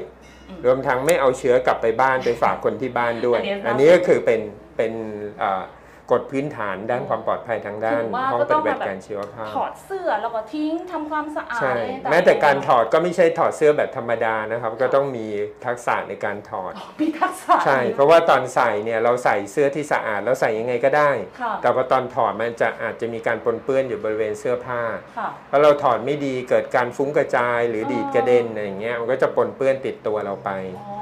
[0.49, 4.41] อืมรวมทั้งไม่เอาเชื้อกลับไปบ้านไปฝากคนที่บ้านด้วย อันนี้ อันนี้ก็คือเป็น
[4.77, 4.93] เป็น
[5.39, 5.63] เอ่อ
[6.11, 15.27] กฎพื้นฐานด้านความปลอดภัยทางด้านถึงว่าห้องก็ปต้องฏิบัติแบบการชีวภาพถอดเสื้อแล้วก็ทิ้งทำความสะอาดใช่อะไรงๆแม้แต่การถอดก็ไม่ใช่ถอดเสื้อแบบธรรมดานะครับ ก็ต้องมี
[15.65, 24.81] ทักษะในการถอดอ๋อมีทักษะใช่ เพราะว่าตอนใส่เนี่ยเราใส่เสื้อที่สะอาดแล้วใส่ยังไงก็ได้ค่ะแต่พอตอนถอดมันจะอาจจะมีการปนเปื้อนอยู่บริเวณเสื้อผ้า
[25.17, 30.95] ค่ะถ้าเราถอดไม่ดีเกิดการฟุ้งกระจายหรือดีดกระเด็นอะไรอย่างเงี้ยมันก็จะปนเปื้อนติดตัวเราไปอ๋อ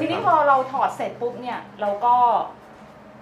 [0.00, 2.14] ทีนี้พอเราถอดเสร็จปุ๊บเนี่ยเราก็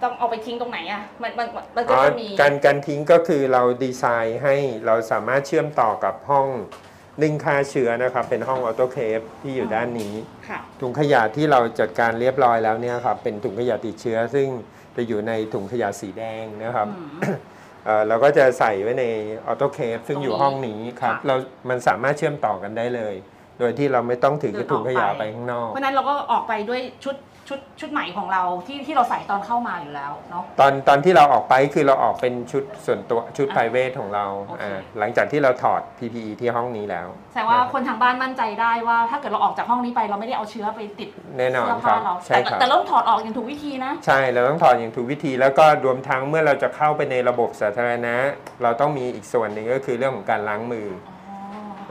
[0.03, 4.55] ต้องเอาไปทิ้งตรงไหนอะมันมันมันก็อ๋อจะมีการการทิ้งก็คือเราดีไซน์ให้
[4.85, 6.47] เราสามารถเชื่อมต่อกับห้อง
[7.23, 10.13] นึ่งฆ่าเชื้อนะครับ เป็นห้องออโตเคฟที่อยู่ด้านนี้
[10.49, 14.47] ค่ะถุงขยะที่เราจัดการเรียบร้อยแล้วเนี่ยครับเป็นถุงขยะติดเชื้อ ซึ่ง
[14.95, 17.03] จะอยู่ในถุงขยะสีแดงนะครับอื
[17.35, 17.37] ม
[17.85, 19.03] เอ่อเราก็จะใส่ไว้ใน
[19.47, 21.35] ออโตเคฟซึ่งอยู่ตรงนี้ห้องนี้ครับค่ะเรา
[21.69, 23.15] มันสามารถเชื่อมต่อกันได้เลย
[23.59, 27.15] โดยที่เราไม่ต้องถือกระถุงขยะไปข้างนอก เพราะฉะนั้นเราก็ออกไปด้วยชุด
[27.49, 48.15] ชุดชุดใหม่ของเราที่ที่เราใส่ตอนเข้ามาอยู่แล้วเนาะ ตอนตอนที่เราออกไปคือเราออกเป็นชุดส่วนตัวชุดอะไพรเวทของเราโอเค อ่าหลังจากที่เราถอด PPE ที่ห้องนี้แล้วแสดงว่าคนทางบ้านมั่นใจได้ว่า ถ้าเกิดเราออกจากห้องนี้ไปเราไม่ได้เอาเชื้อไปติดแน่นอนเสื้อครัผ้าบเราใช่แต่ครับ แต่เราต้องถอดออกอย่างถูกวิธีนะ ใช่ เราต้องถอดอย่างถูกวิธีแล้วก็รวมทั้งเมื่อเราจะเข้าไปในระบบสาธารณะ
[48.63, 51.39] เราต้องมีอีกส่วนหนึ่งก็คือเรื่องของการล้างมืออ๋อ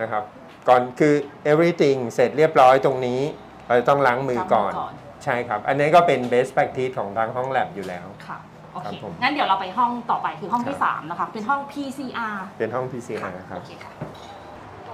[0.01, 0.25] นะครับ
[0.69, 1.15] ก่อนคือ
[1.53, 3.21] everything เสร็จเรียบร้อยตรงนี้
[3.67, 4.93] เราจะต้องล้างมือก่อน ล้างมือก่อน
[5.25, 8.39] ใช่ครับ อันนี้ก็เป็น best practice ของทางห้องแลบอยู่แล้ว ค่ะ
[8.73, 13.93] โอครัเคบผมงั้นเดี๋ยวเราไปห้องต่อไปคือห้องที่ ครับ 3 นะคะ เป็นห้อง PCR เป็นห้อง PCR ครับ โอเคค่ะ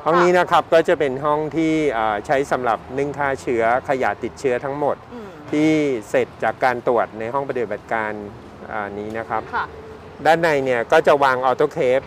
[0.05, 5.71] ห้องนี้นะครับก็จะเป็นห้องที่อ่าใช้สำหรับนึ่งฆ่าเชื้อขยะติดเชื้อทั้งหมด อืมที่
[6.11, 8.13] เสร็จจากการตรวจในห้องปฏิบัติการ
[8.73, 9.67] อ่านี้นะครับ ค่ะ
[10.27, 12.01] ด้านในเนี่ยก็จะวางออโตเคฟ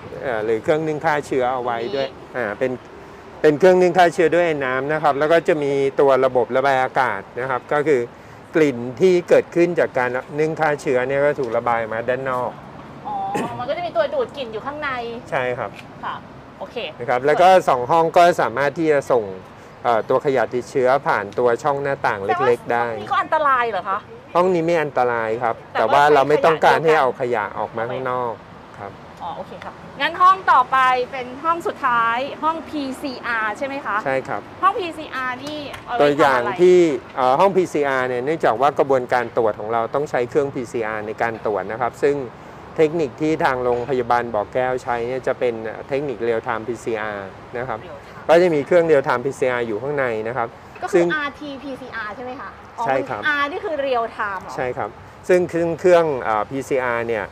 [0.45, 2.07] หรือเครื่องนึ่งฆ่าเชื้อเอาไว้ด้วย
[2.37, 2.71] อ่าเป็น
[3.45, 8.01] เป็นเครื่องนึ่งฆ่าเชื้อด้วยน้ำนะครับ แล้วก็จะมีตัวระบบระบายอากาศนะครับ ก็คือ
[8.55, 12.51] กลิ่นที่เกิดขึ้นจากการนึ่งฆ่าเชื้อเนี่ยก็ถูกระบายมาด้านนอก
[13.05, 13.13] อ๋อ
[13.59, 14.89] มันก็จะมีตัวดูดกลิ่นอยู่ข้างใน
[15.31, 15.71] ใช่ครับ
[16.03, 16.15] ค่ะ
[16.59, 19.23] โอเค นะครับ แล้วก็สองห้องก็สามารถที่จะส่ง
[19.83, 23.99] เอ่อตัวขยะติดเชื้อผ่านตัวช่องหน้าต่างเล็กๆ ได้นี่ก็อันตรายเหรอคะ
[24.35, 28.52] ห้องนี้ไม่อันตรายครับ แต่แต่ว่าว่าเราไม่ต้องการให้ใช้ขยะเอาขยะออกมาข้างนอกครับอ๋อ
[29.35, 30.77] โอเคครับงั้นห้องต่อไป
[31.11, 36.79] เป็นห้องสุดท้ายห้อง PCR ใช่ไหมคะ ใช่ครับ ห้อง PCR นี่เอาตัวอย่างทำะไรที่
[37.15, 42.15] เอ่อห้อง PCR เนี่ยเนื่องจากว่ากระบวนการตรวจของเราต้องใช้เครื่อง PCR ในการตรวจนะครับ ซึ่ง
[42.77, 45.53] เทคนิคที่ทางโรงพยาบาลบ่อแก้วใช้เนี่ยจะเป็น
[45.87, 47.17] เทคนิคเรียลไทม์ PCR
[47.57, 50.47] นะครับเรียวไทม์ก็จะมีเครื่อง real time PCR อยู่ข้างในนะครับ
[50.81, 54.89] ก็ซึ่คือง RT PCR ใช่ไหมคะอ๋อใช่ครับ R นี่คือเรียลไทม์เหรอ ใช่ครับ
[55.29, 57.25] ซึ่งเครื่องเครื่องอ่า PCR เนี่ย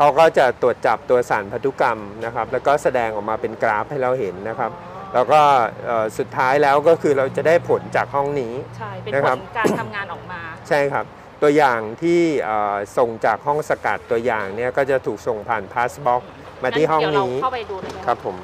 [0.00, 4.70] เขาก็จะตรวจจับตัวสารพันธุกรรมนะครับ แล้วก็แสดงออกมาเป็นกราฟให้เราเห็นนะครับ
[5.14, 5.40] แล้วก็
[5.86, 11.04] เอ่อสุดท้ายแล้วก็คือเราจะได้ผลจากห้องนี้ใช่เป็นนะผครับลการทำงานออกมา ใช่ครับ
[11.42, 16.22] ตัวอย่างที่เอ่อส่งจากห้องสกัดตัวอย่างเนี่ยก็จะถูกส่งผ่านพาสบ็อก
[16.62, 18.36] มาที่ห้องงั้เดี๋ยวนี้เราเข้าไปดูเลยไหมะครับผม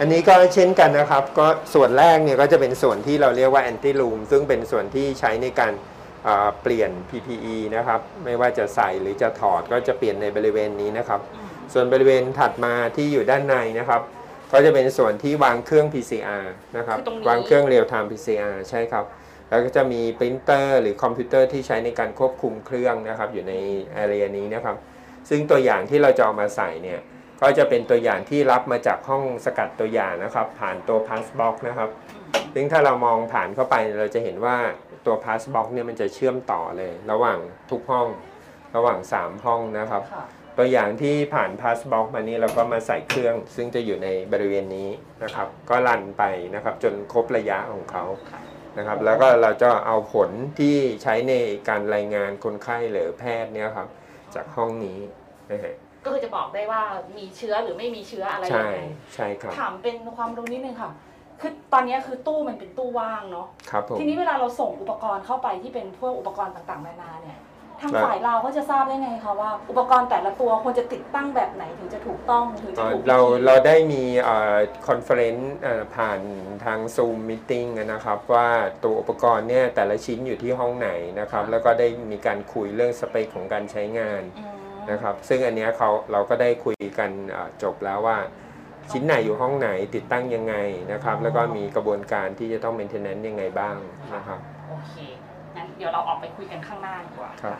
[0.00, 5.72] อันนี้ก็เช่นกันนะครับ ก็ส่วนแรกเนี่ยก็จะเป็นส่วนที่เราเรียกว่า ante room ซึ่งเป็นส่วนที่ใช้ในการ
[6.24, 14.00] เอ่อเปลี่ยน PPE นะครับ ไม่ว่าจะใส่หรือจะถอดก็จะเปลี่ยนในบริเวณนี้นะครับอืมส่วนบริเวณถัดมาที่อยู่ด้านในนะครับ
[14.52, 16.44] ก็จะเป็นส่วนที่วางเครื่อง PCR
[16.76, 19.04] นะครับ คือตรงนี้ วางเครื่อง real time PCR ใช่ครับ
[19.48, 23.52] แล้วก็จะมีปรินเตอร์หรือคอมพิวเตอร์ที่ใช้ในการควบคุมเครื่องนะครับ อยู่ใน
[23.92, 24.76] area นี้นะครับ
[25.28, 27.00] ซึ่งตัวอย่างที่เราจะเอามาใส่เนี่ย
[27.42, 31.90] ก็จะเป็นตัวอย่างที่รับมาจากห้องสกัดตัวอย่างนะครับ ผ่านตัว Passbox นะครับ
[32.54, 34.56] ซึ่งถ้าเรามองผ่านเข้าไปเราจะเห็นว่า
[35.06, 37.38] ตัว Passbox เนี่ยมันจะเชื่อมต่อเลย ระหว่าง
[37.70, 38.08] ทุกห้อง
[38.76, 40.24] ระหว่าง 3 ห้องนะครับค่ะ
[40.58, 44.90] ตัวอย่างที่ผ่าน Passbox มานี้เราก็มาใส่เครื่อง ซึ่งจะอยู่ในบริเวณนี้
[45.22, 46.22] นะครับ ก็รันไป
[46.54, 48.40] นะครับ จนครบระยะของเขาค่ะ
[48.78, 51.34] นะครับ แล้วก็เราจะเอาผลที่ใช้ใน
[51.68, 53.88] การรายงานคนไข้หรือแพทย์เนี่ยครับ
[54.34, 54.98] จากห้องนี้
[55.50, 56.82] นะฮะ ก็คือจะบอกได้ว่า
[57.18, 58.80] มีเชื้อหรือไม่มีเชื้ออะไรยังไงใช่ไหม
[59.14, 60.92] ใช่ครับถามเป็นความรู้นิดนึงค่ะ
[61.40, 67.40] คือตอนนี้คือตู้มันเป็นตู้ว่างเนาะ ครับผม ทีนี้เวลาเราส่งอุปกรณ์เข้าไปที่เป็นพวกอุปกรณ์ต่างๆนานาเนี่ย
[67.80, 74.02] ทางครับ ฝ่ายเราก็จะทราบได้ไงคะว่า อุปกรณ์แต่ละตัวควรจะติดตั้งแบบไหนถึงจะถูกต้องถึงจะเอ่อถูกวิธีเราเราได้มี
[74.88, 75.54] conference
[75.96, 76.20] ผ่าน
[76.64, 78.48] ทาง Zoom Meeting นะครับ ว่า
[78.84, 88.16] ตัวอุปกรณ์เนี่ยแต่ละชิ้นอยู่ที่ห้องไหนนะครับ แล้วก็ได้มีการคุยเรื่องสเปคของการใช้งาน อืม นะครับซึ่งอันเนี้ยเขาเราก็ได้คุยกันอ่าจบแล้วว่า
[88.90, 90.54] ชิ้นไหนอยู่ห้องไหนติดตั้งยังไง
[90.92, 93.76] นะครับ แล้วก็มีกระบวนการที่จะต้อง maintenance ยังไงบ้าง
[94.14, 94.40] นะครับ
[94.70, 94.94] โอเค
[95.56, 97.58] งั้นเดี๋ยวเราออกไปคุยกันข้างหน้าดีกว่า ครับ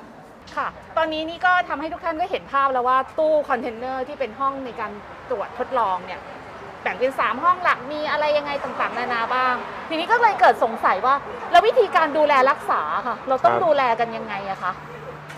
[0.55, 4.93] ค่ะ ตอนนี้นี่ก็ทำให้ทุกท่านก็เห็นภาพแล้วว่าตู้คอนเทนเนอร์ที่เป็นห้องในการ
[5.31, 6.21] ตรวจทดลองเนี่ย
[6.83, 9.55] แบ่งเป็น 3 ห้องหลักมีอะไรยังไงต่างๆ นานาบ้าง
[9.89, 11.15] ทีนี้ก็เลยเกิดสงสัยว่า
[11.51, 14.73] แล้ววิธีการดูแลรักษาค่ะ เราต้องครับ ดูแลกันยังไงอะคะ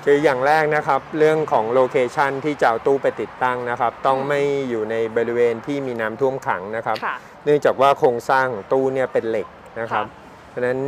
[0.04, 9.46] คืออย่างแรกนะครับเรื่องของโลเคชันที่จะเอาตู้ไปติดตั้งนะครับ ต้องไม่อยู่ในบริเวณที่มีน้ำท่วมขังนะครับ ค่ะ เนื่องจากว่าโครงสร้างของตู้เนี่ยเป็นเหล็ก
[9.80, 10.12] นะครับค่
[10.50, 10.78] เพราะฉะนั้น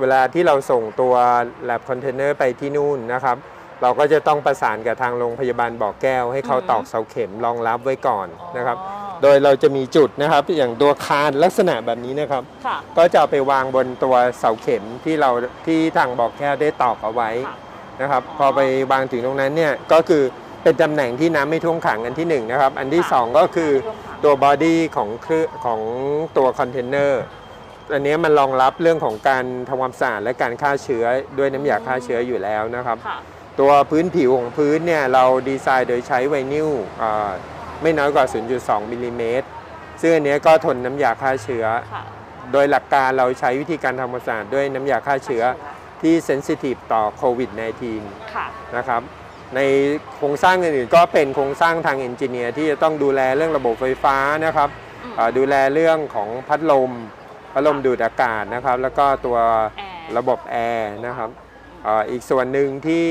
[0.00, 1.14] เวลาที่เราส่งตัว
[1.68, 3.36] lab container ไปที่นู่นนะครับ
[3.82, 15.30] เราก็จะต้องประสานกับทางโรงพยาบาลบ่อแก้ว ให้เขาอืม ตอกเสาเข็มรองรับไว้ก่อนนะครับอ๋อโดยเราจะมีจุดนะครับอย่างตัวคานลักษณะแบบนี้นะครับ ค่ะ ก็จะเอาไปวางบนตัวเสาเข็มที่เรา
[15.66, 17.56] ที่ทางบ่อแก้วได้ตอกเอาไว้ค่ะ
[18.02, 18.60] นะครับอ๋อพอไป
[18.92, 20.22] วางถึงตรงนั้นเนี่ยก็คือ
[20.62, 25.80] เป็นตำแหน่งที่น้ำไม่ท่วมขังอันที่หนึ่งนะครับอันที่ค่ะสองก็คือร่วมค่ะตัว body ของเครื่องของ
[26.36, 27.22] ตัวคอนเทนเนอร์
[27.92, 31.04] อันนี้มันรองรับเรื่องของการทำความสะอาดและการฆ่าเชื้อ
[31.38, 33.18] ด้วยน้ำยาฆ่าเชื้ออยู่แล้วนะครับค่ะ
[33.60, 36.68] ตัวพื้นผิวของพื้นเนี่ยเราดีไซน์โดยใช้ไวนิล
[37.02, 37.30] อ่า
[37.82, 38.24] ไม่น้อยกว่า
[38.58, 39.46] 0.2มิลลิเมตร
[40.00, 42.04] ซึ่งอันเนี้ยก็ทนน้ำยาฆ่าเชื้อค่ะ
[42.52, 45.44] โดยหลักการเราใช้วิธีการทำความสะอาดด้วยน้ำยาฆ่าเชื้อ
[46.02, 47.50] ที่เซนซิทีฟต่อโควิด
[47.92, 49.02] -19 ค่ะนะครับ
[49.56, 49.60] ใน
[50.16, 54.68] โครงสร้างอื่นๆก็เป็นโครงสร้างทางเอนจิเนียร์ที่จะต้องดูแลเรื่องระบบไฟฟ้านะครับ
[55.04, 56.92] อืมอ่าดูแลเรื่องของพัดลม
[57.52, 59.38] พัดลมดูดอากาศนะครับ แล้วก็ตัว
[59.76, 61.30] แอร์ระบบแอร์นะครับ
[61.86, 63.06] อ่าอีกส่วนหนึ่งที่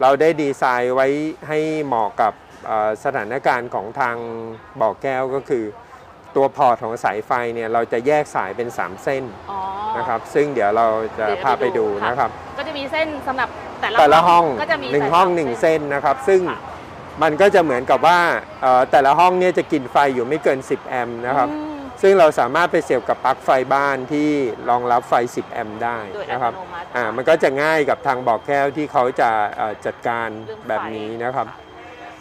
[0.00, 1.08] เราได้ดีไซน์ไว้
[1.48, 2.32] ให้เหมาะกับ
[2.68, 4.16] อ่าสถานการณ์ของทาง
[4.80, 5.64] บ่อแก้วก็คือ
[6.36, 9.58] ตัว port ของสายไฟเนี่ยเราจะแยกสายเป็น 3 เส้นอ๋อ
[9.96, 10.86] นะครับ ซึ่งเดี๋ยวเรา
[11.18, 13.48] จะเดี๋ยวพาไปดูค่ะนะครับ ก็จะมีเส้นสำหรับ
[13.80, 16.60] แต่ละแต่ละห้องก็จะมีหนึ่งสายห้องสามหนึ่งเส้นนะครับ ซึ่งค่ะ
[17.22, 18.20] มันก็จะเหมือนกับว่า
[18.62, 21.70] เอ่อแต่ละห้องเนี่ยจะกินไฟอยู่ไม่เกิน 10 แอมป์นะครับอืม
[22.02, 24.30] ซึ่งเราสามารถไปเสียบกับปลั๊กไฟบ้านที่
[24.68, 31.58] รองรับไฟ 10 แอมป์ได้โดยอันะตครับโนมัติอ่ามันก็จะง่ายกับทางบอกแก้วที่เขาจะเอ่อจัดการเรื่องไฟแบบนี้นะครับค่ะ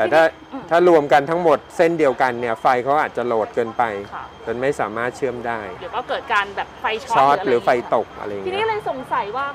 [0.02, 3.84] แต่ถ้าอืม ถ้ารวมกันทั้งหมดเส้นเดียวกันเนี่ยไฟเขาอาจจะโหลดเกินไป
[4.14, 9.46] ค่ะ จนไม่สามารถเชื่อมได้ เดี๋ยวก็เกิดการแบบไฟช็อตช็อตหรือไฟะย่างเงี้ยตกอะไรอย่างทีเงี้นี้ยเลยสงสัยว่า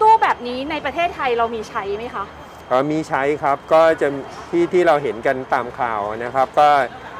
[0.00, 2.24] ตู้แบบนี้ในประเทศไทยเรามีใช้ไหมคะ
[2.68, 4.08] เอ่อมีใช้ครับก็จะ
[4.50, 6.68] ที่ที่เราเห็นกันตามข่าวนะครับ ก็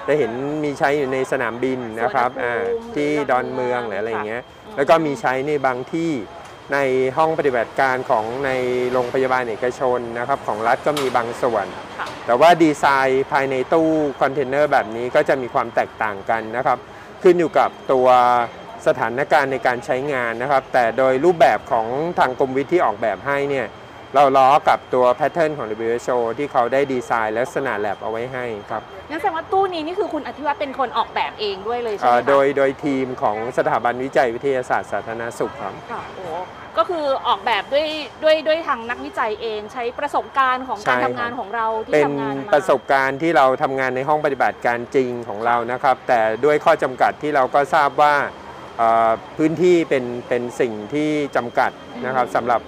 [0.07, 0.33] จะเห็น
[0.65, 6.11] มีใช้อยู่ในสนามบินนะครับสุวรรณภูมิอ่าหรือที่ดดออนนเมืเมือองงหรืออะไรอย่างเงี้ยอืมแล้วก็มีใช้ในบางที่
[6.73, 6.79] ใน
[7.17, 8.51] ห้องปฏิบัติการของใน
[8.93, 11.67] โรงพยาบาลเอกชนนะครับของรัฐก็มีบางส่วน
[11.99, 16.79] ค่ะแต่ว่าดีไซน์ภายในตู้คอนเทนเนอร์แบบนี้ก็จะมีความแตกต่างกันนะครับ
[17.23, 18.09] ขึ้นอยู่กับตัว
[18.87, 21.87] สถานการณ์ในการใช้งานนะครับ แต่โดยรูปแบบของ
[22.19, 23.67] ทางกรมวิทย์ที่ออกแบบให้เนี่ย
[24.15, 36.27] เราล้อกับตัว pattern ของ WHO ที่เขาได้ดีไซน์ลักษณะแลบเอาไว้ให้ครับงั้นแสดงว่าตู้นี้นี่คือคุณอธิวัฒน์เป็นคนออกแบบเองด้วยเลยใช่เอ่ไหมอคะโดยโดยทีมของสถาบันวิจัยวิทยาศาสตร์สาธารณสุขครับค่ะโอ้
[36.79, 37.87] ก็คือออกแบบด้วย
[38.23, 48.15] ด้วยด้วยทางนักวิจัยเองใช้ประสบการณ์ของการใช่ครัทำบงานของเราที่เป็นทำงานมาประสบการณ์ที่เราทำงานในห้องปฏิบัติการจริงของเรานะครับ แต่ด้วยข้อจำกัดที่เราก็ทราบว่า
[48.79, 51.71] เอ่อพื้นที่เป็นเป็นสิ่งที่จำกัด
[52.07, 52.61] นะครับสำหรับ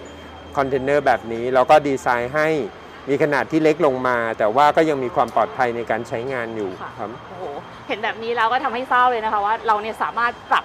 [0.57, 2.49] คอนเทนเนอร์แบบนี้ เราก็ดีไซน์ให้
[3.09, 7.45] มีขนาดที่เล็กลงมา แต่ว่าก็ยังมีความปลอดภัยในการใช้งานอยู่ค่ะครับโอ้โห
[7.89, 10.65] เห็นแบบนี้แล้วก็ทำให้ทราบเลยนะคะว่าเราเนี่ยสามารถปรับ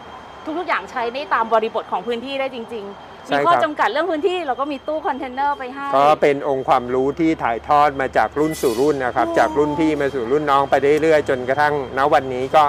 [0.60, 12.64] ทุกๆอย่างใช้ได้ตามบริบทของพื้นที่ได้จริงๆใช่มีครับข้อจำกัดเรื่องพื้นที่เราก็มีตู้คอนเทนเนอร์ไปให้ ก็เป็นองค์ความรู้ที่ถ่ายทอดมาจากรุ่นสู่รุ่นนะครับอ๋อจากรุ่นพี่มาสู่รุ่นน้องไปเรื่อยๆ จนกระทั่งณวันนี้ก็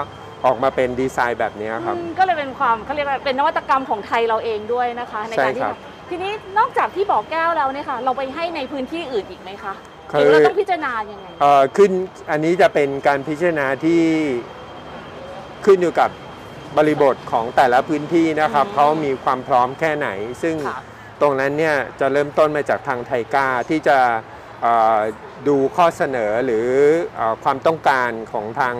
[0.45, 5.79] ออกมาเป็นดีไซน์แบบนี้ครับอืมก็เลยเป็นความเขาเรียกว่าเป็นนวัตกรรมของไทยเราเองด้วยนะคะ ในการใช่ที่ครับ
[6.13, 9.73] ทำทีนี้นอกจากที่บ่อแก้วแล้วเนี่ยค่ะ เราไปให้ในพื้นที่อื่นอีกไหมคะ
[10.09, 11.91] หคือรือเราต้องพิจารณายังไงเอ่อขึ้น
[12.31, 14.01] อันนี้จะเป็นการพิจารณาที่
[15.65, 16.09] ขึ้นอยู่กับ
[16.77, 20.09] บริบทของแต่ละพื้นที่นะครับอืมเขามีความพร้อมแค่ไหน
[20.43, 20.79] ซึ่งค่ะ
[21.21, 23.97] ตรงนั้นเนี่ยจะเริ่มต้นมาจากทางไทยก้าที่จะ
[24.61, 24.99] เอ่อ
[25.47, 26.67] ดูข้อเสนอหรือ
[27.15, 28.75] เอ่อความต้องการของทาง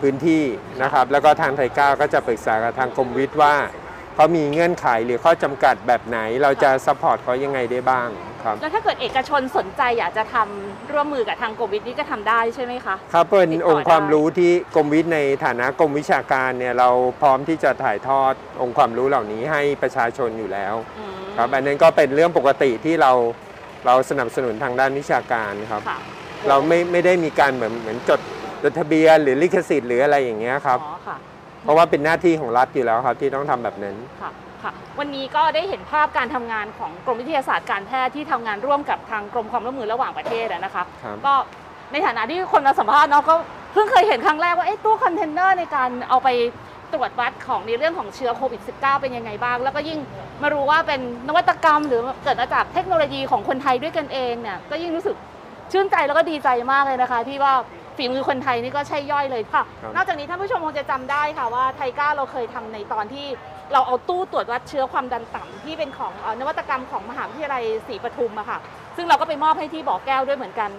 [0.00, 0.44] พื้นที่
[0.82, 3.54] นะครับ แล้วก็ทางไทยก้าก็จะปรึกษากับทางกรมวิทย์ว่า
[4.14, 8.08] เขามีเงื่อนไขหรือข้อจำกัดแบบไหน เราจะ support เขายังไงได้บ้าง
[8.44, 23.12] ครับ แล้วถ้าเกิดเอกชนสนใจอยากจะทำร่วมมือกับทางกรมวิทย์นี่ก็ทำได้ใช่ไหมคะ ครับเป็นติดต่อองค์ความได้ รู้ที่กรมวิทย์ในฐานะกรมวิชาการเนี่ยเราพร้อมที่จะถ่ายทอดองค์ความรู้เหล่านี้ให้ประชาชนอยู่แล้ว อืมครับอันนั้นก็เป็นเรื่องปกติที่เรา
[23.86, 25.98] เราสนับสนุนทางด้านวิชาการครับ ค่ะ
[26.48, 28.20] เราไม่ไม่ได้มีการเหมือนเหมือนจด
[28.62, 31.16] จดทะเบียนหรือลิขสิทธิ์หรืออะไรอย่างเงี้ยครับ อ๋อค่ะ
[31.62, 34.30] เพราะว่าเป็นหน้าที่ของรัฐอยู่แล้วครับที่ต้องทำแบบนั้นค่ะ
[34.62, 41.34] ค่ะวันนี้ก็ได้เห็นภาพการทำงานของกรมวิทยาศาสตร์การแพทย์ที่ทำงานร่วมกับทางกรมความร่วมมือระหว่างประเทศอะนะคะครับก็
[41.92, 43.34] ในฐานะที่คนมาสัมภาษณ์เนาะก็
[43.72, 46.28] เพิ่งเคยเห็นครั้งแรกว่าไอ้ตู้คอนเทนเนอร์ในการเอาไป
[46.92, 49.98] ตรวจวัดของในเรื่องของเชื้อโควิด -19 เป็นยังไงบ้าง แล้วก็ยิ่ง
[50.42, 55.16] มารู้ว่าเป็นนวัตกรรม หรือเกิดมาจากเทคโนโลยีของคนไทยด้วยกันเองเนี่ยก็ยิ่งรู้สึก
[55.72, 57.54] ชื่นใจแล้วก็ดีใจมากเลยนะคะที่ว่า
[57.96, 63.26] ฝีมือคนไทยนี่ก็ใช่ย่อยเลยค่ะ ครับ นอกจากนี้ท่านผู้ชมคงจะจำได้ค่ะว่าไทก้าเราเคยทำในตอนที่
[63.72, 68.58] เราเอาตู้ตรวจวัดเชื้อความดันต่ำที่เป็นของเอ่อนวัตกรรมของมหาวิทยาลัยศรีปทุมอะค่ะ
[68.96, 70.70] ซึ่งเราก็ไปมอบให้ที่บ่อแก้วด้วยเหมือนกัน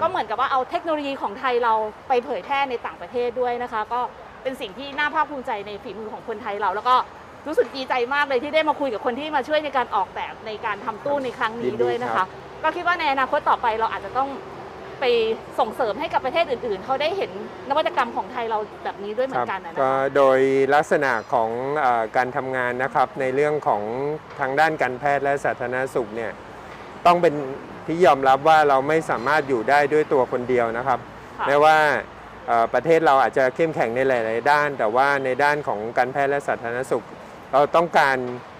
[0.00, 1.74] ก็เหมือนกับว่าเอาเทคโนโลยีของไทยเรา
[2.08, 4.00] ไปเผยแพร่ในต่างประเทศด้วยนะคะ ก็
[4.42, 6.96] เป็นสิ่งที่น่าภาคภูมิใจในฝีมือของคนไทยเรา แล้วก็
[7.46, 12.28] รู้สึกดีใจมากเลยที่ได้มาคุยกับคนที่มาช่วยในการออกแบบในการทำตู้ในครั้งนี้ด้วยนะยินดีครัคะบ
[12.62, 14.28] ก็คิดว่าในอนาคตต่อไปเราอาจจะต้อง
[15.02, 15.06] ไป
[15.58, 17.30] ส่งเสริมให้กับประเทศอื่นๆ เขาได้เห็น
[17.68, 20.38] นวัตกรรมของไทยเราแบบนี้ด้วยเหมือนกันนะก็นะคะโดย
[20.74, 23.82] ลักษณะของเออการทำงานนะครับในเรื่องของ
[24.40, 26.32] ทางด้านการแพทย์และสาธารณสุขเนี่ย
[27.06, 27.34] ต้องเป็น
[27.86, 30.98] ที่ยอมรับว่าเราไม่สามารถอยู่ได้ด้วยตัวคนเดียวนะครับ
[31.38, 31.76] ค่ะแม้ว่า
[32.46, 37.04] เอ่อประเทศเราอาจจะเข้มแข็งในหลาย ๆ ด้าน แต่ว่าในด้านของการแพทย์และสาธารณสุข
[37.52, 38.51] เราต้องการเอ่อ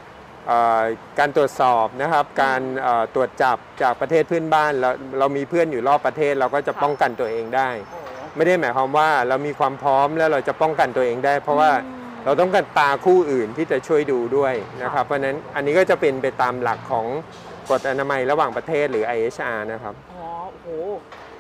[1.19, 17.07] การตรวจสอบนะครับ การเอ่อตรวจจับจากประเทศเพื่อนบ้านเราเรามีเพื่อนอยู่รอบประเทศเราก็จะป้องกันตัวเองได้โอ้โหไม่ได้หมายความว่าเรามีความพร้อมแล้วเราจะป้องกันตัวเองได้ เพราะว่าอืมเราต้องการตาคู่อื่นที่จะช่วยดูด้วยนะครับเพราะฉะนั้นอันนี้ก็จะเป็นไปตามหลักของ
[17.71, 20.69] กฎอนามัยระหว่างประเทศหรือ IHR นะครับอ๋อโอ้โห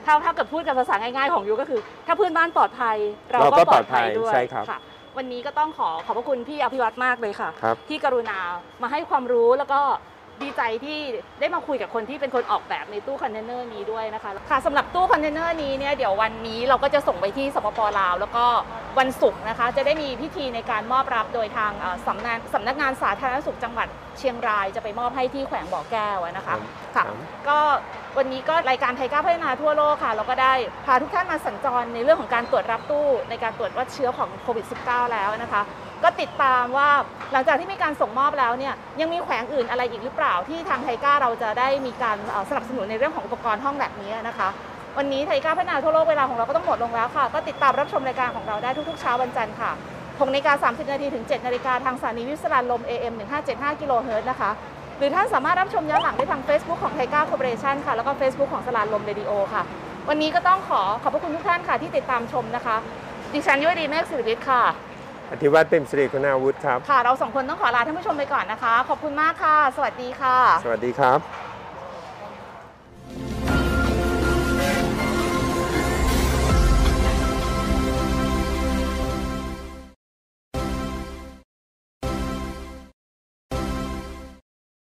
[0.04, 2.96] ถ้าถ้าเกิดพูดกันภาษาง่ายๆของยูก็คือ ถ้าเพื่อนบ้านปลอดภัย
[3.30, 4.78] เราเราก็ก็ปลอดภัยปลอดภัยด้วยใช่ครับค่ะ
[5.16, 8.38] วันนี้ก็ต้องขอขอบพระคุณพี่อภิวัตมากเลยค่ะ ครับ ที่กรุณา
[8.82, 9.80] มาให้ความรู้แล้วก็
[10.42, 11.00] ดีใจที่
[11.40, 18.44] ได้มาคุยกับคนที่เป็นคนออกแบบในตู้คอนเทนเนอร์นี้ด้วยนะคะค่ะสำหรับตู้คอนเทนเนอร์นี้เนี่ยเดี๋ยววันนี้เราก็จะส่งไปที่สปป.ลาว แล้วก็
[18.98, 26.56] วันศุกร์นะคะ จะได้มีพิธีในการมอบรับโดยทางเอ่อสำนักสำนักงานสาธารณสุขจังหวัดเชียงรายจะไปมอบให้ที่แขวงบ่อแก้วอะนะคะ
[26.96, 27.16] ค่ะครับ
[27.48, 27.58] ก็
[28.18, 30.54] วันนี้ก็รายการ TICA พัฒนาทั่วโลกค่ะ เราก็ได้
[30.86, 35.62] พาทุกท่านมาสัญจรในเรื่องของการตรวจรับตู้ ในการตรวจวัดเชื้อของโควิด -19 แล้วนะคะ
[36.02, 36.90] ก็ติดตามว่า
[37.32, 42.16] หลังจากที่มีการส่งมอบแล้วเนี่ยยังมีแขวงอื่นอะไรอีกหรือเปล่าที่ทาง TICA เราจะได้มีการ
[42.50, 44.48] สนับสนุนในเรื่องของอุปกรณ์ห้องแบบนี้นะคะ
[44.98, 49.70] วันนี้ TICA พัฒนาทั่วโลกเวลาของเราก็ต้องหมดลงแล้วค่ะ ก็ติดตามรับชมรายการของเราได้ทุกๆเช้าวันจันทร์ค่ะ
[50.18, 53.14] 6นาฬิกา30 นาทีถึง 7 นาฬิกาทางสถานีวิทยุสราญรมย์ AM
[53.48, 54.50] 1575 กิโลเฮิรตซ์นะคะ
[55.02, 59.62] หรือท่านสามารถรับชมย้อนหลังได้ทาง Facebook ของ TICA Corporation ค่ะ แล้วก็ Facebook ของสราญรมเรดิโอค่ะ
[60.08, 62.76] วันนี้ก็ต้องขอขอบพระคุณทุกท่านค่ะที่ติดตามชมนะคะ
[63.34, 64.62] ดิฉันยุวดีเมฆสิริวิทย์ค่ะ
[65.30, 71.51] อธิวัตรเต็มสิริคุณาวุฒิครับ ค่ะ เราสองคนต้องขอลาท่านผู้ชมไปก่อนนะคะ ขอบคุณมากค่ะ สวัสดีค่ะ สวัสดีครับ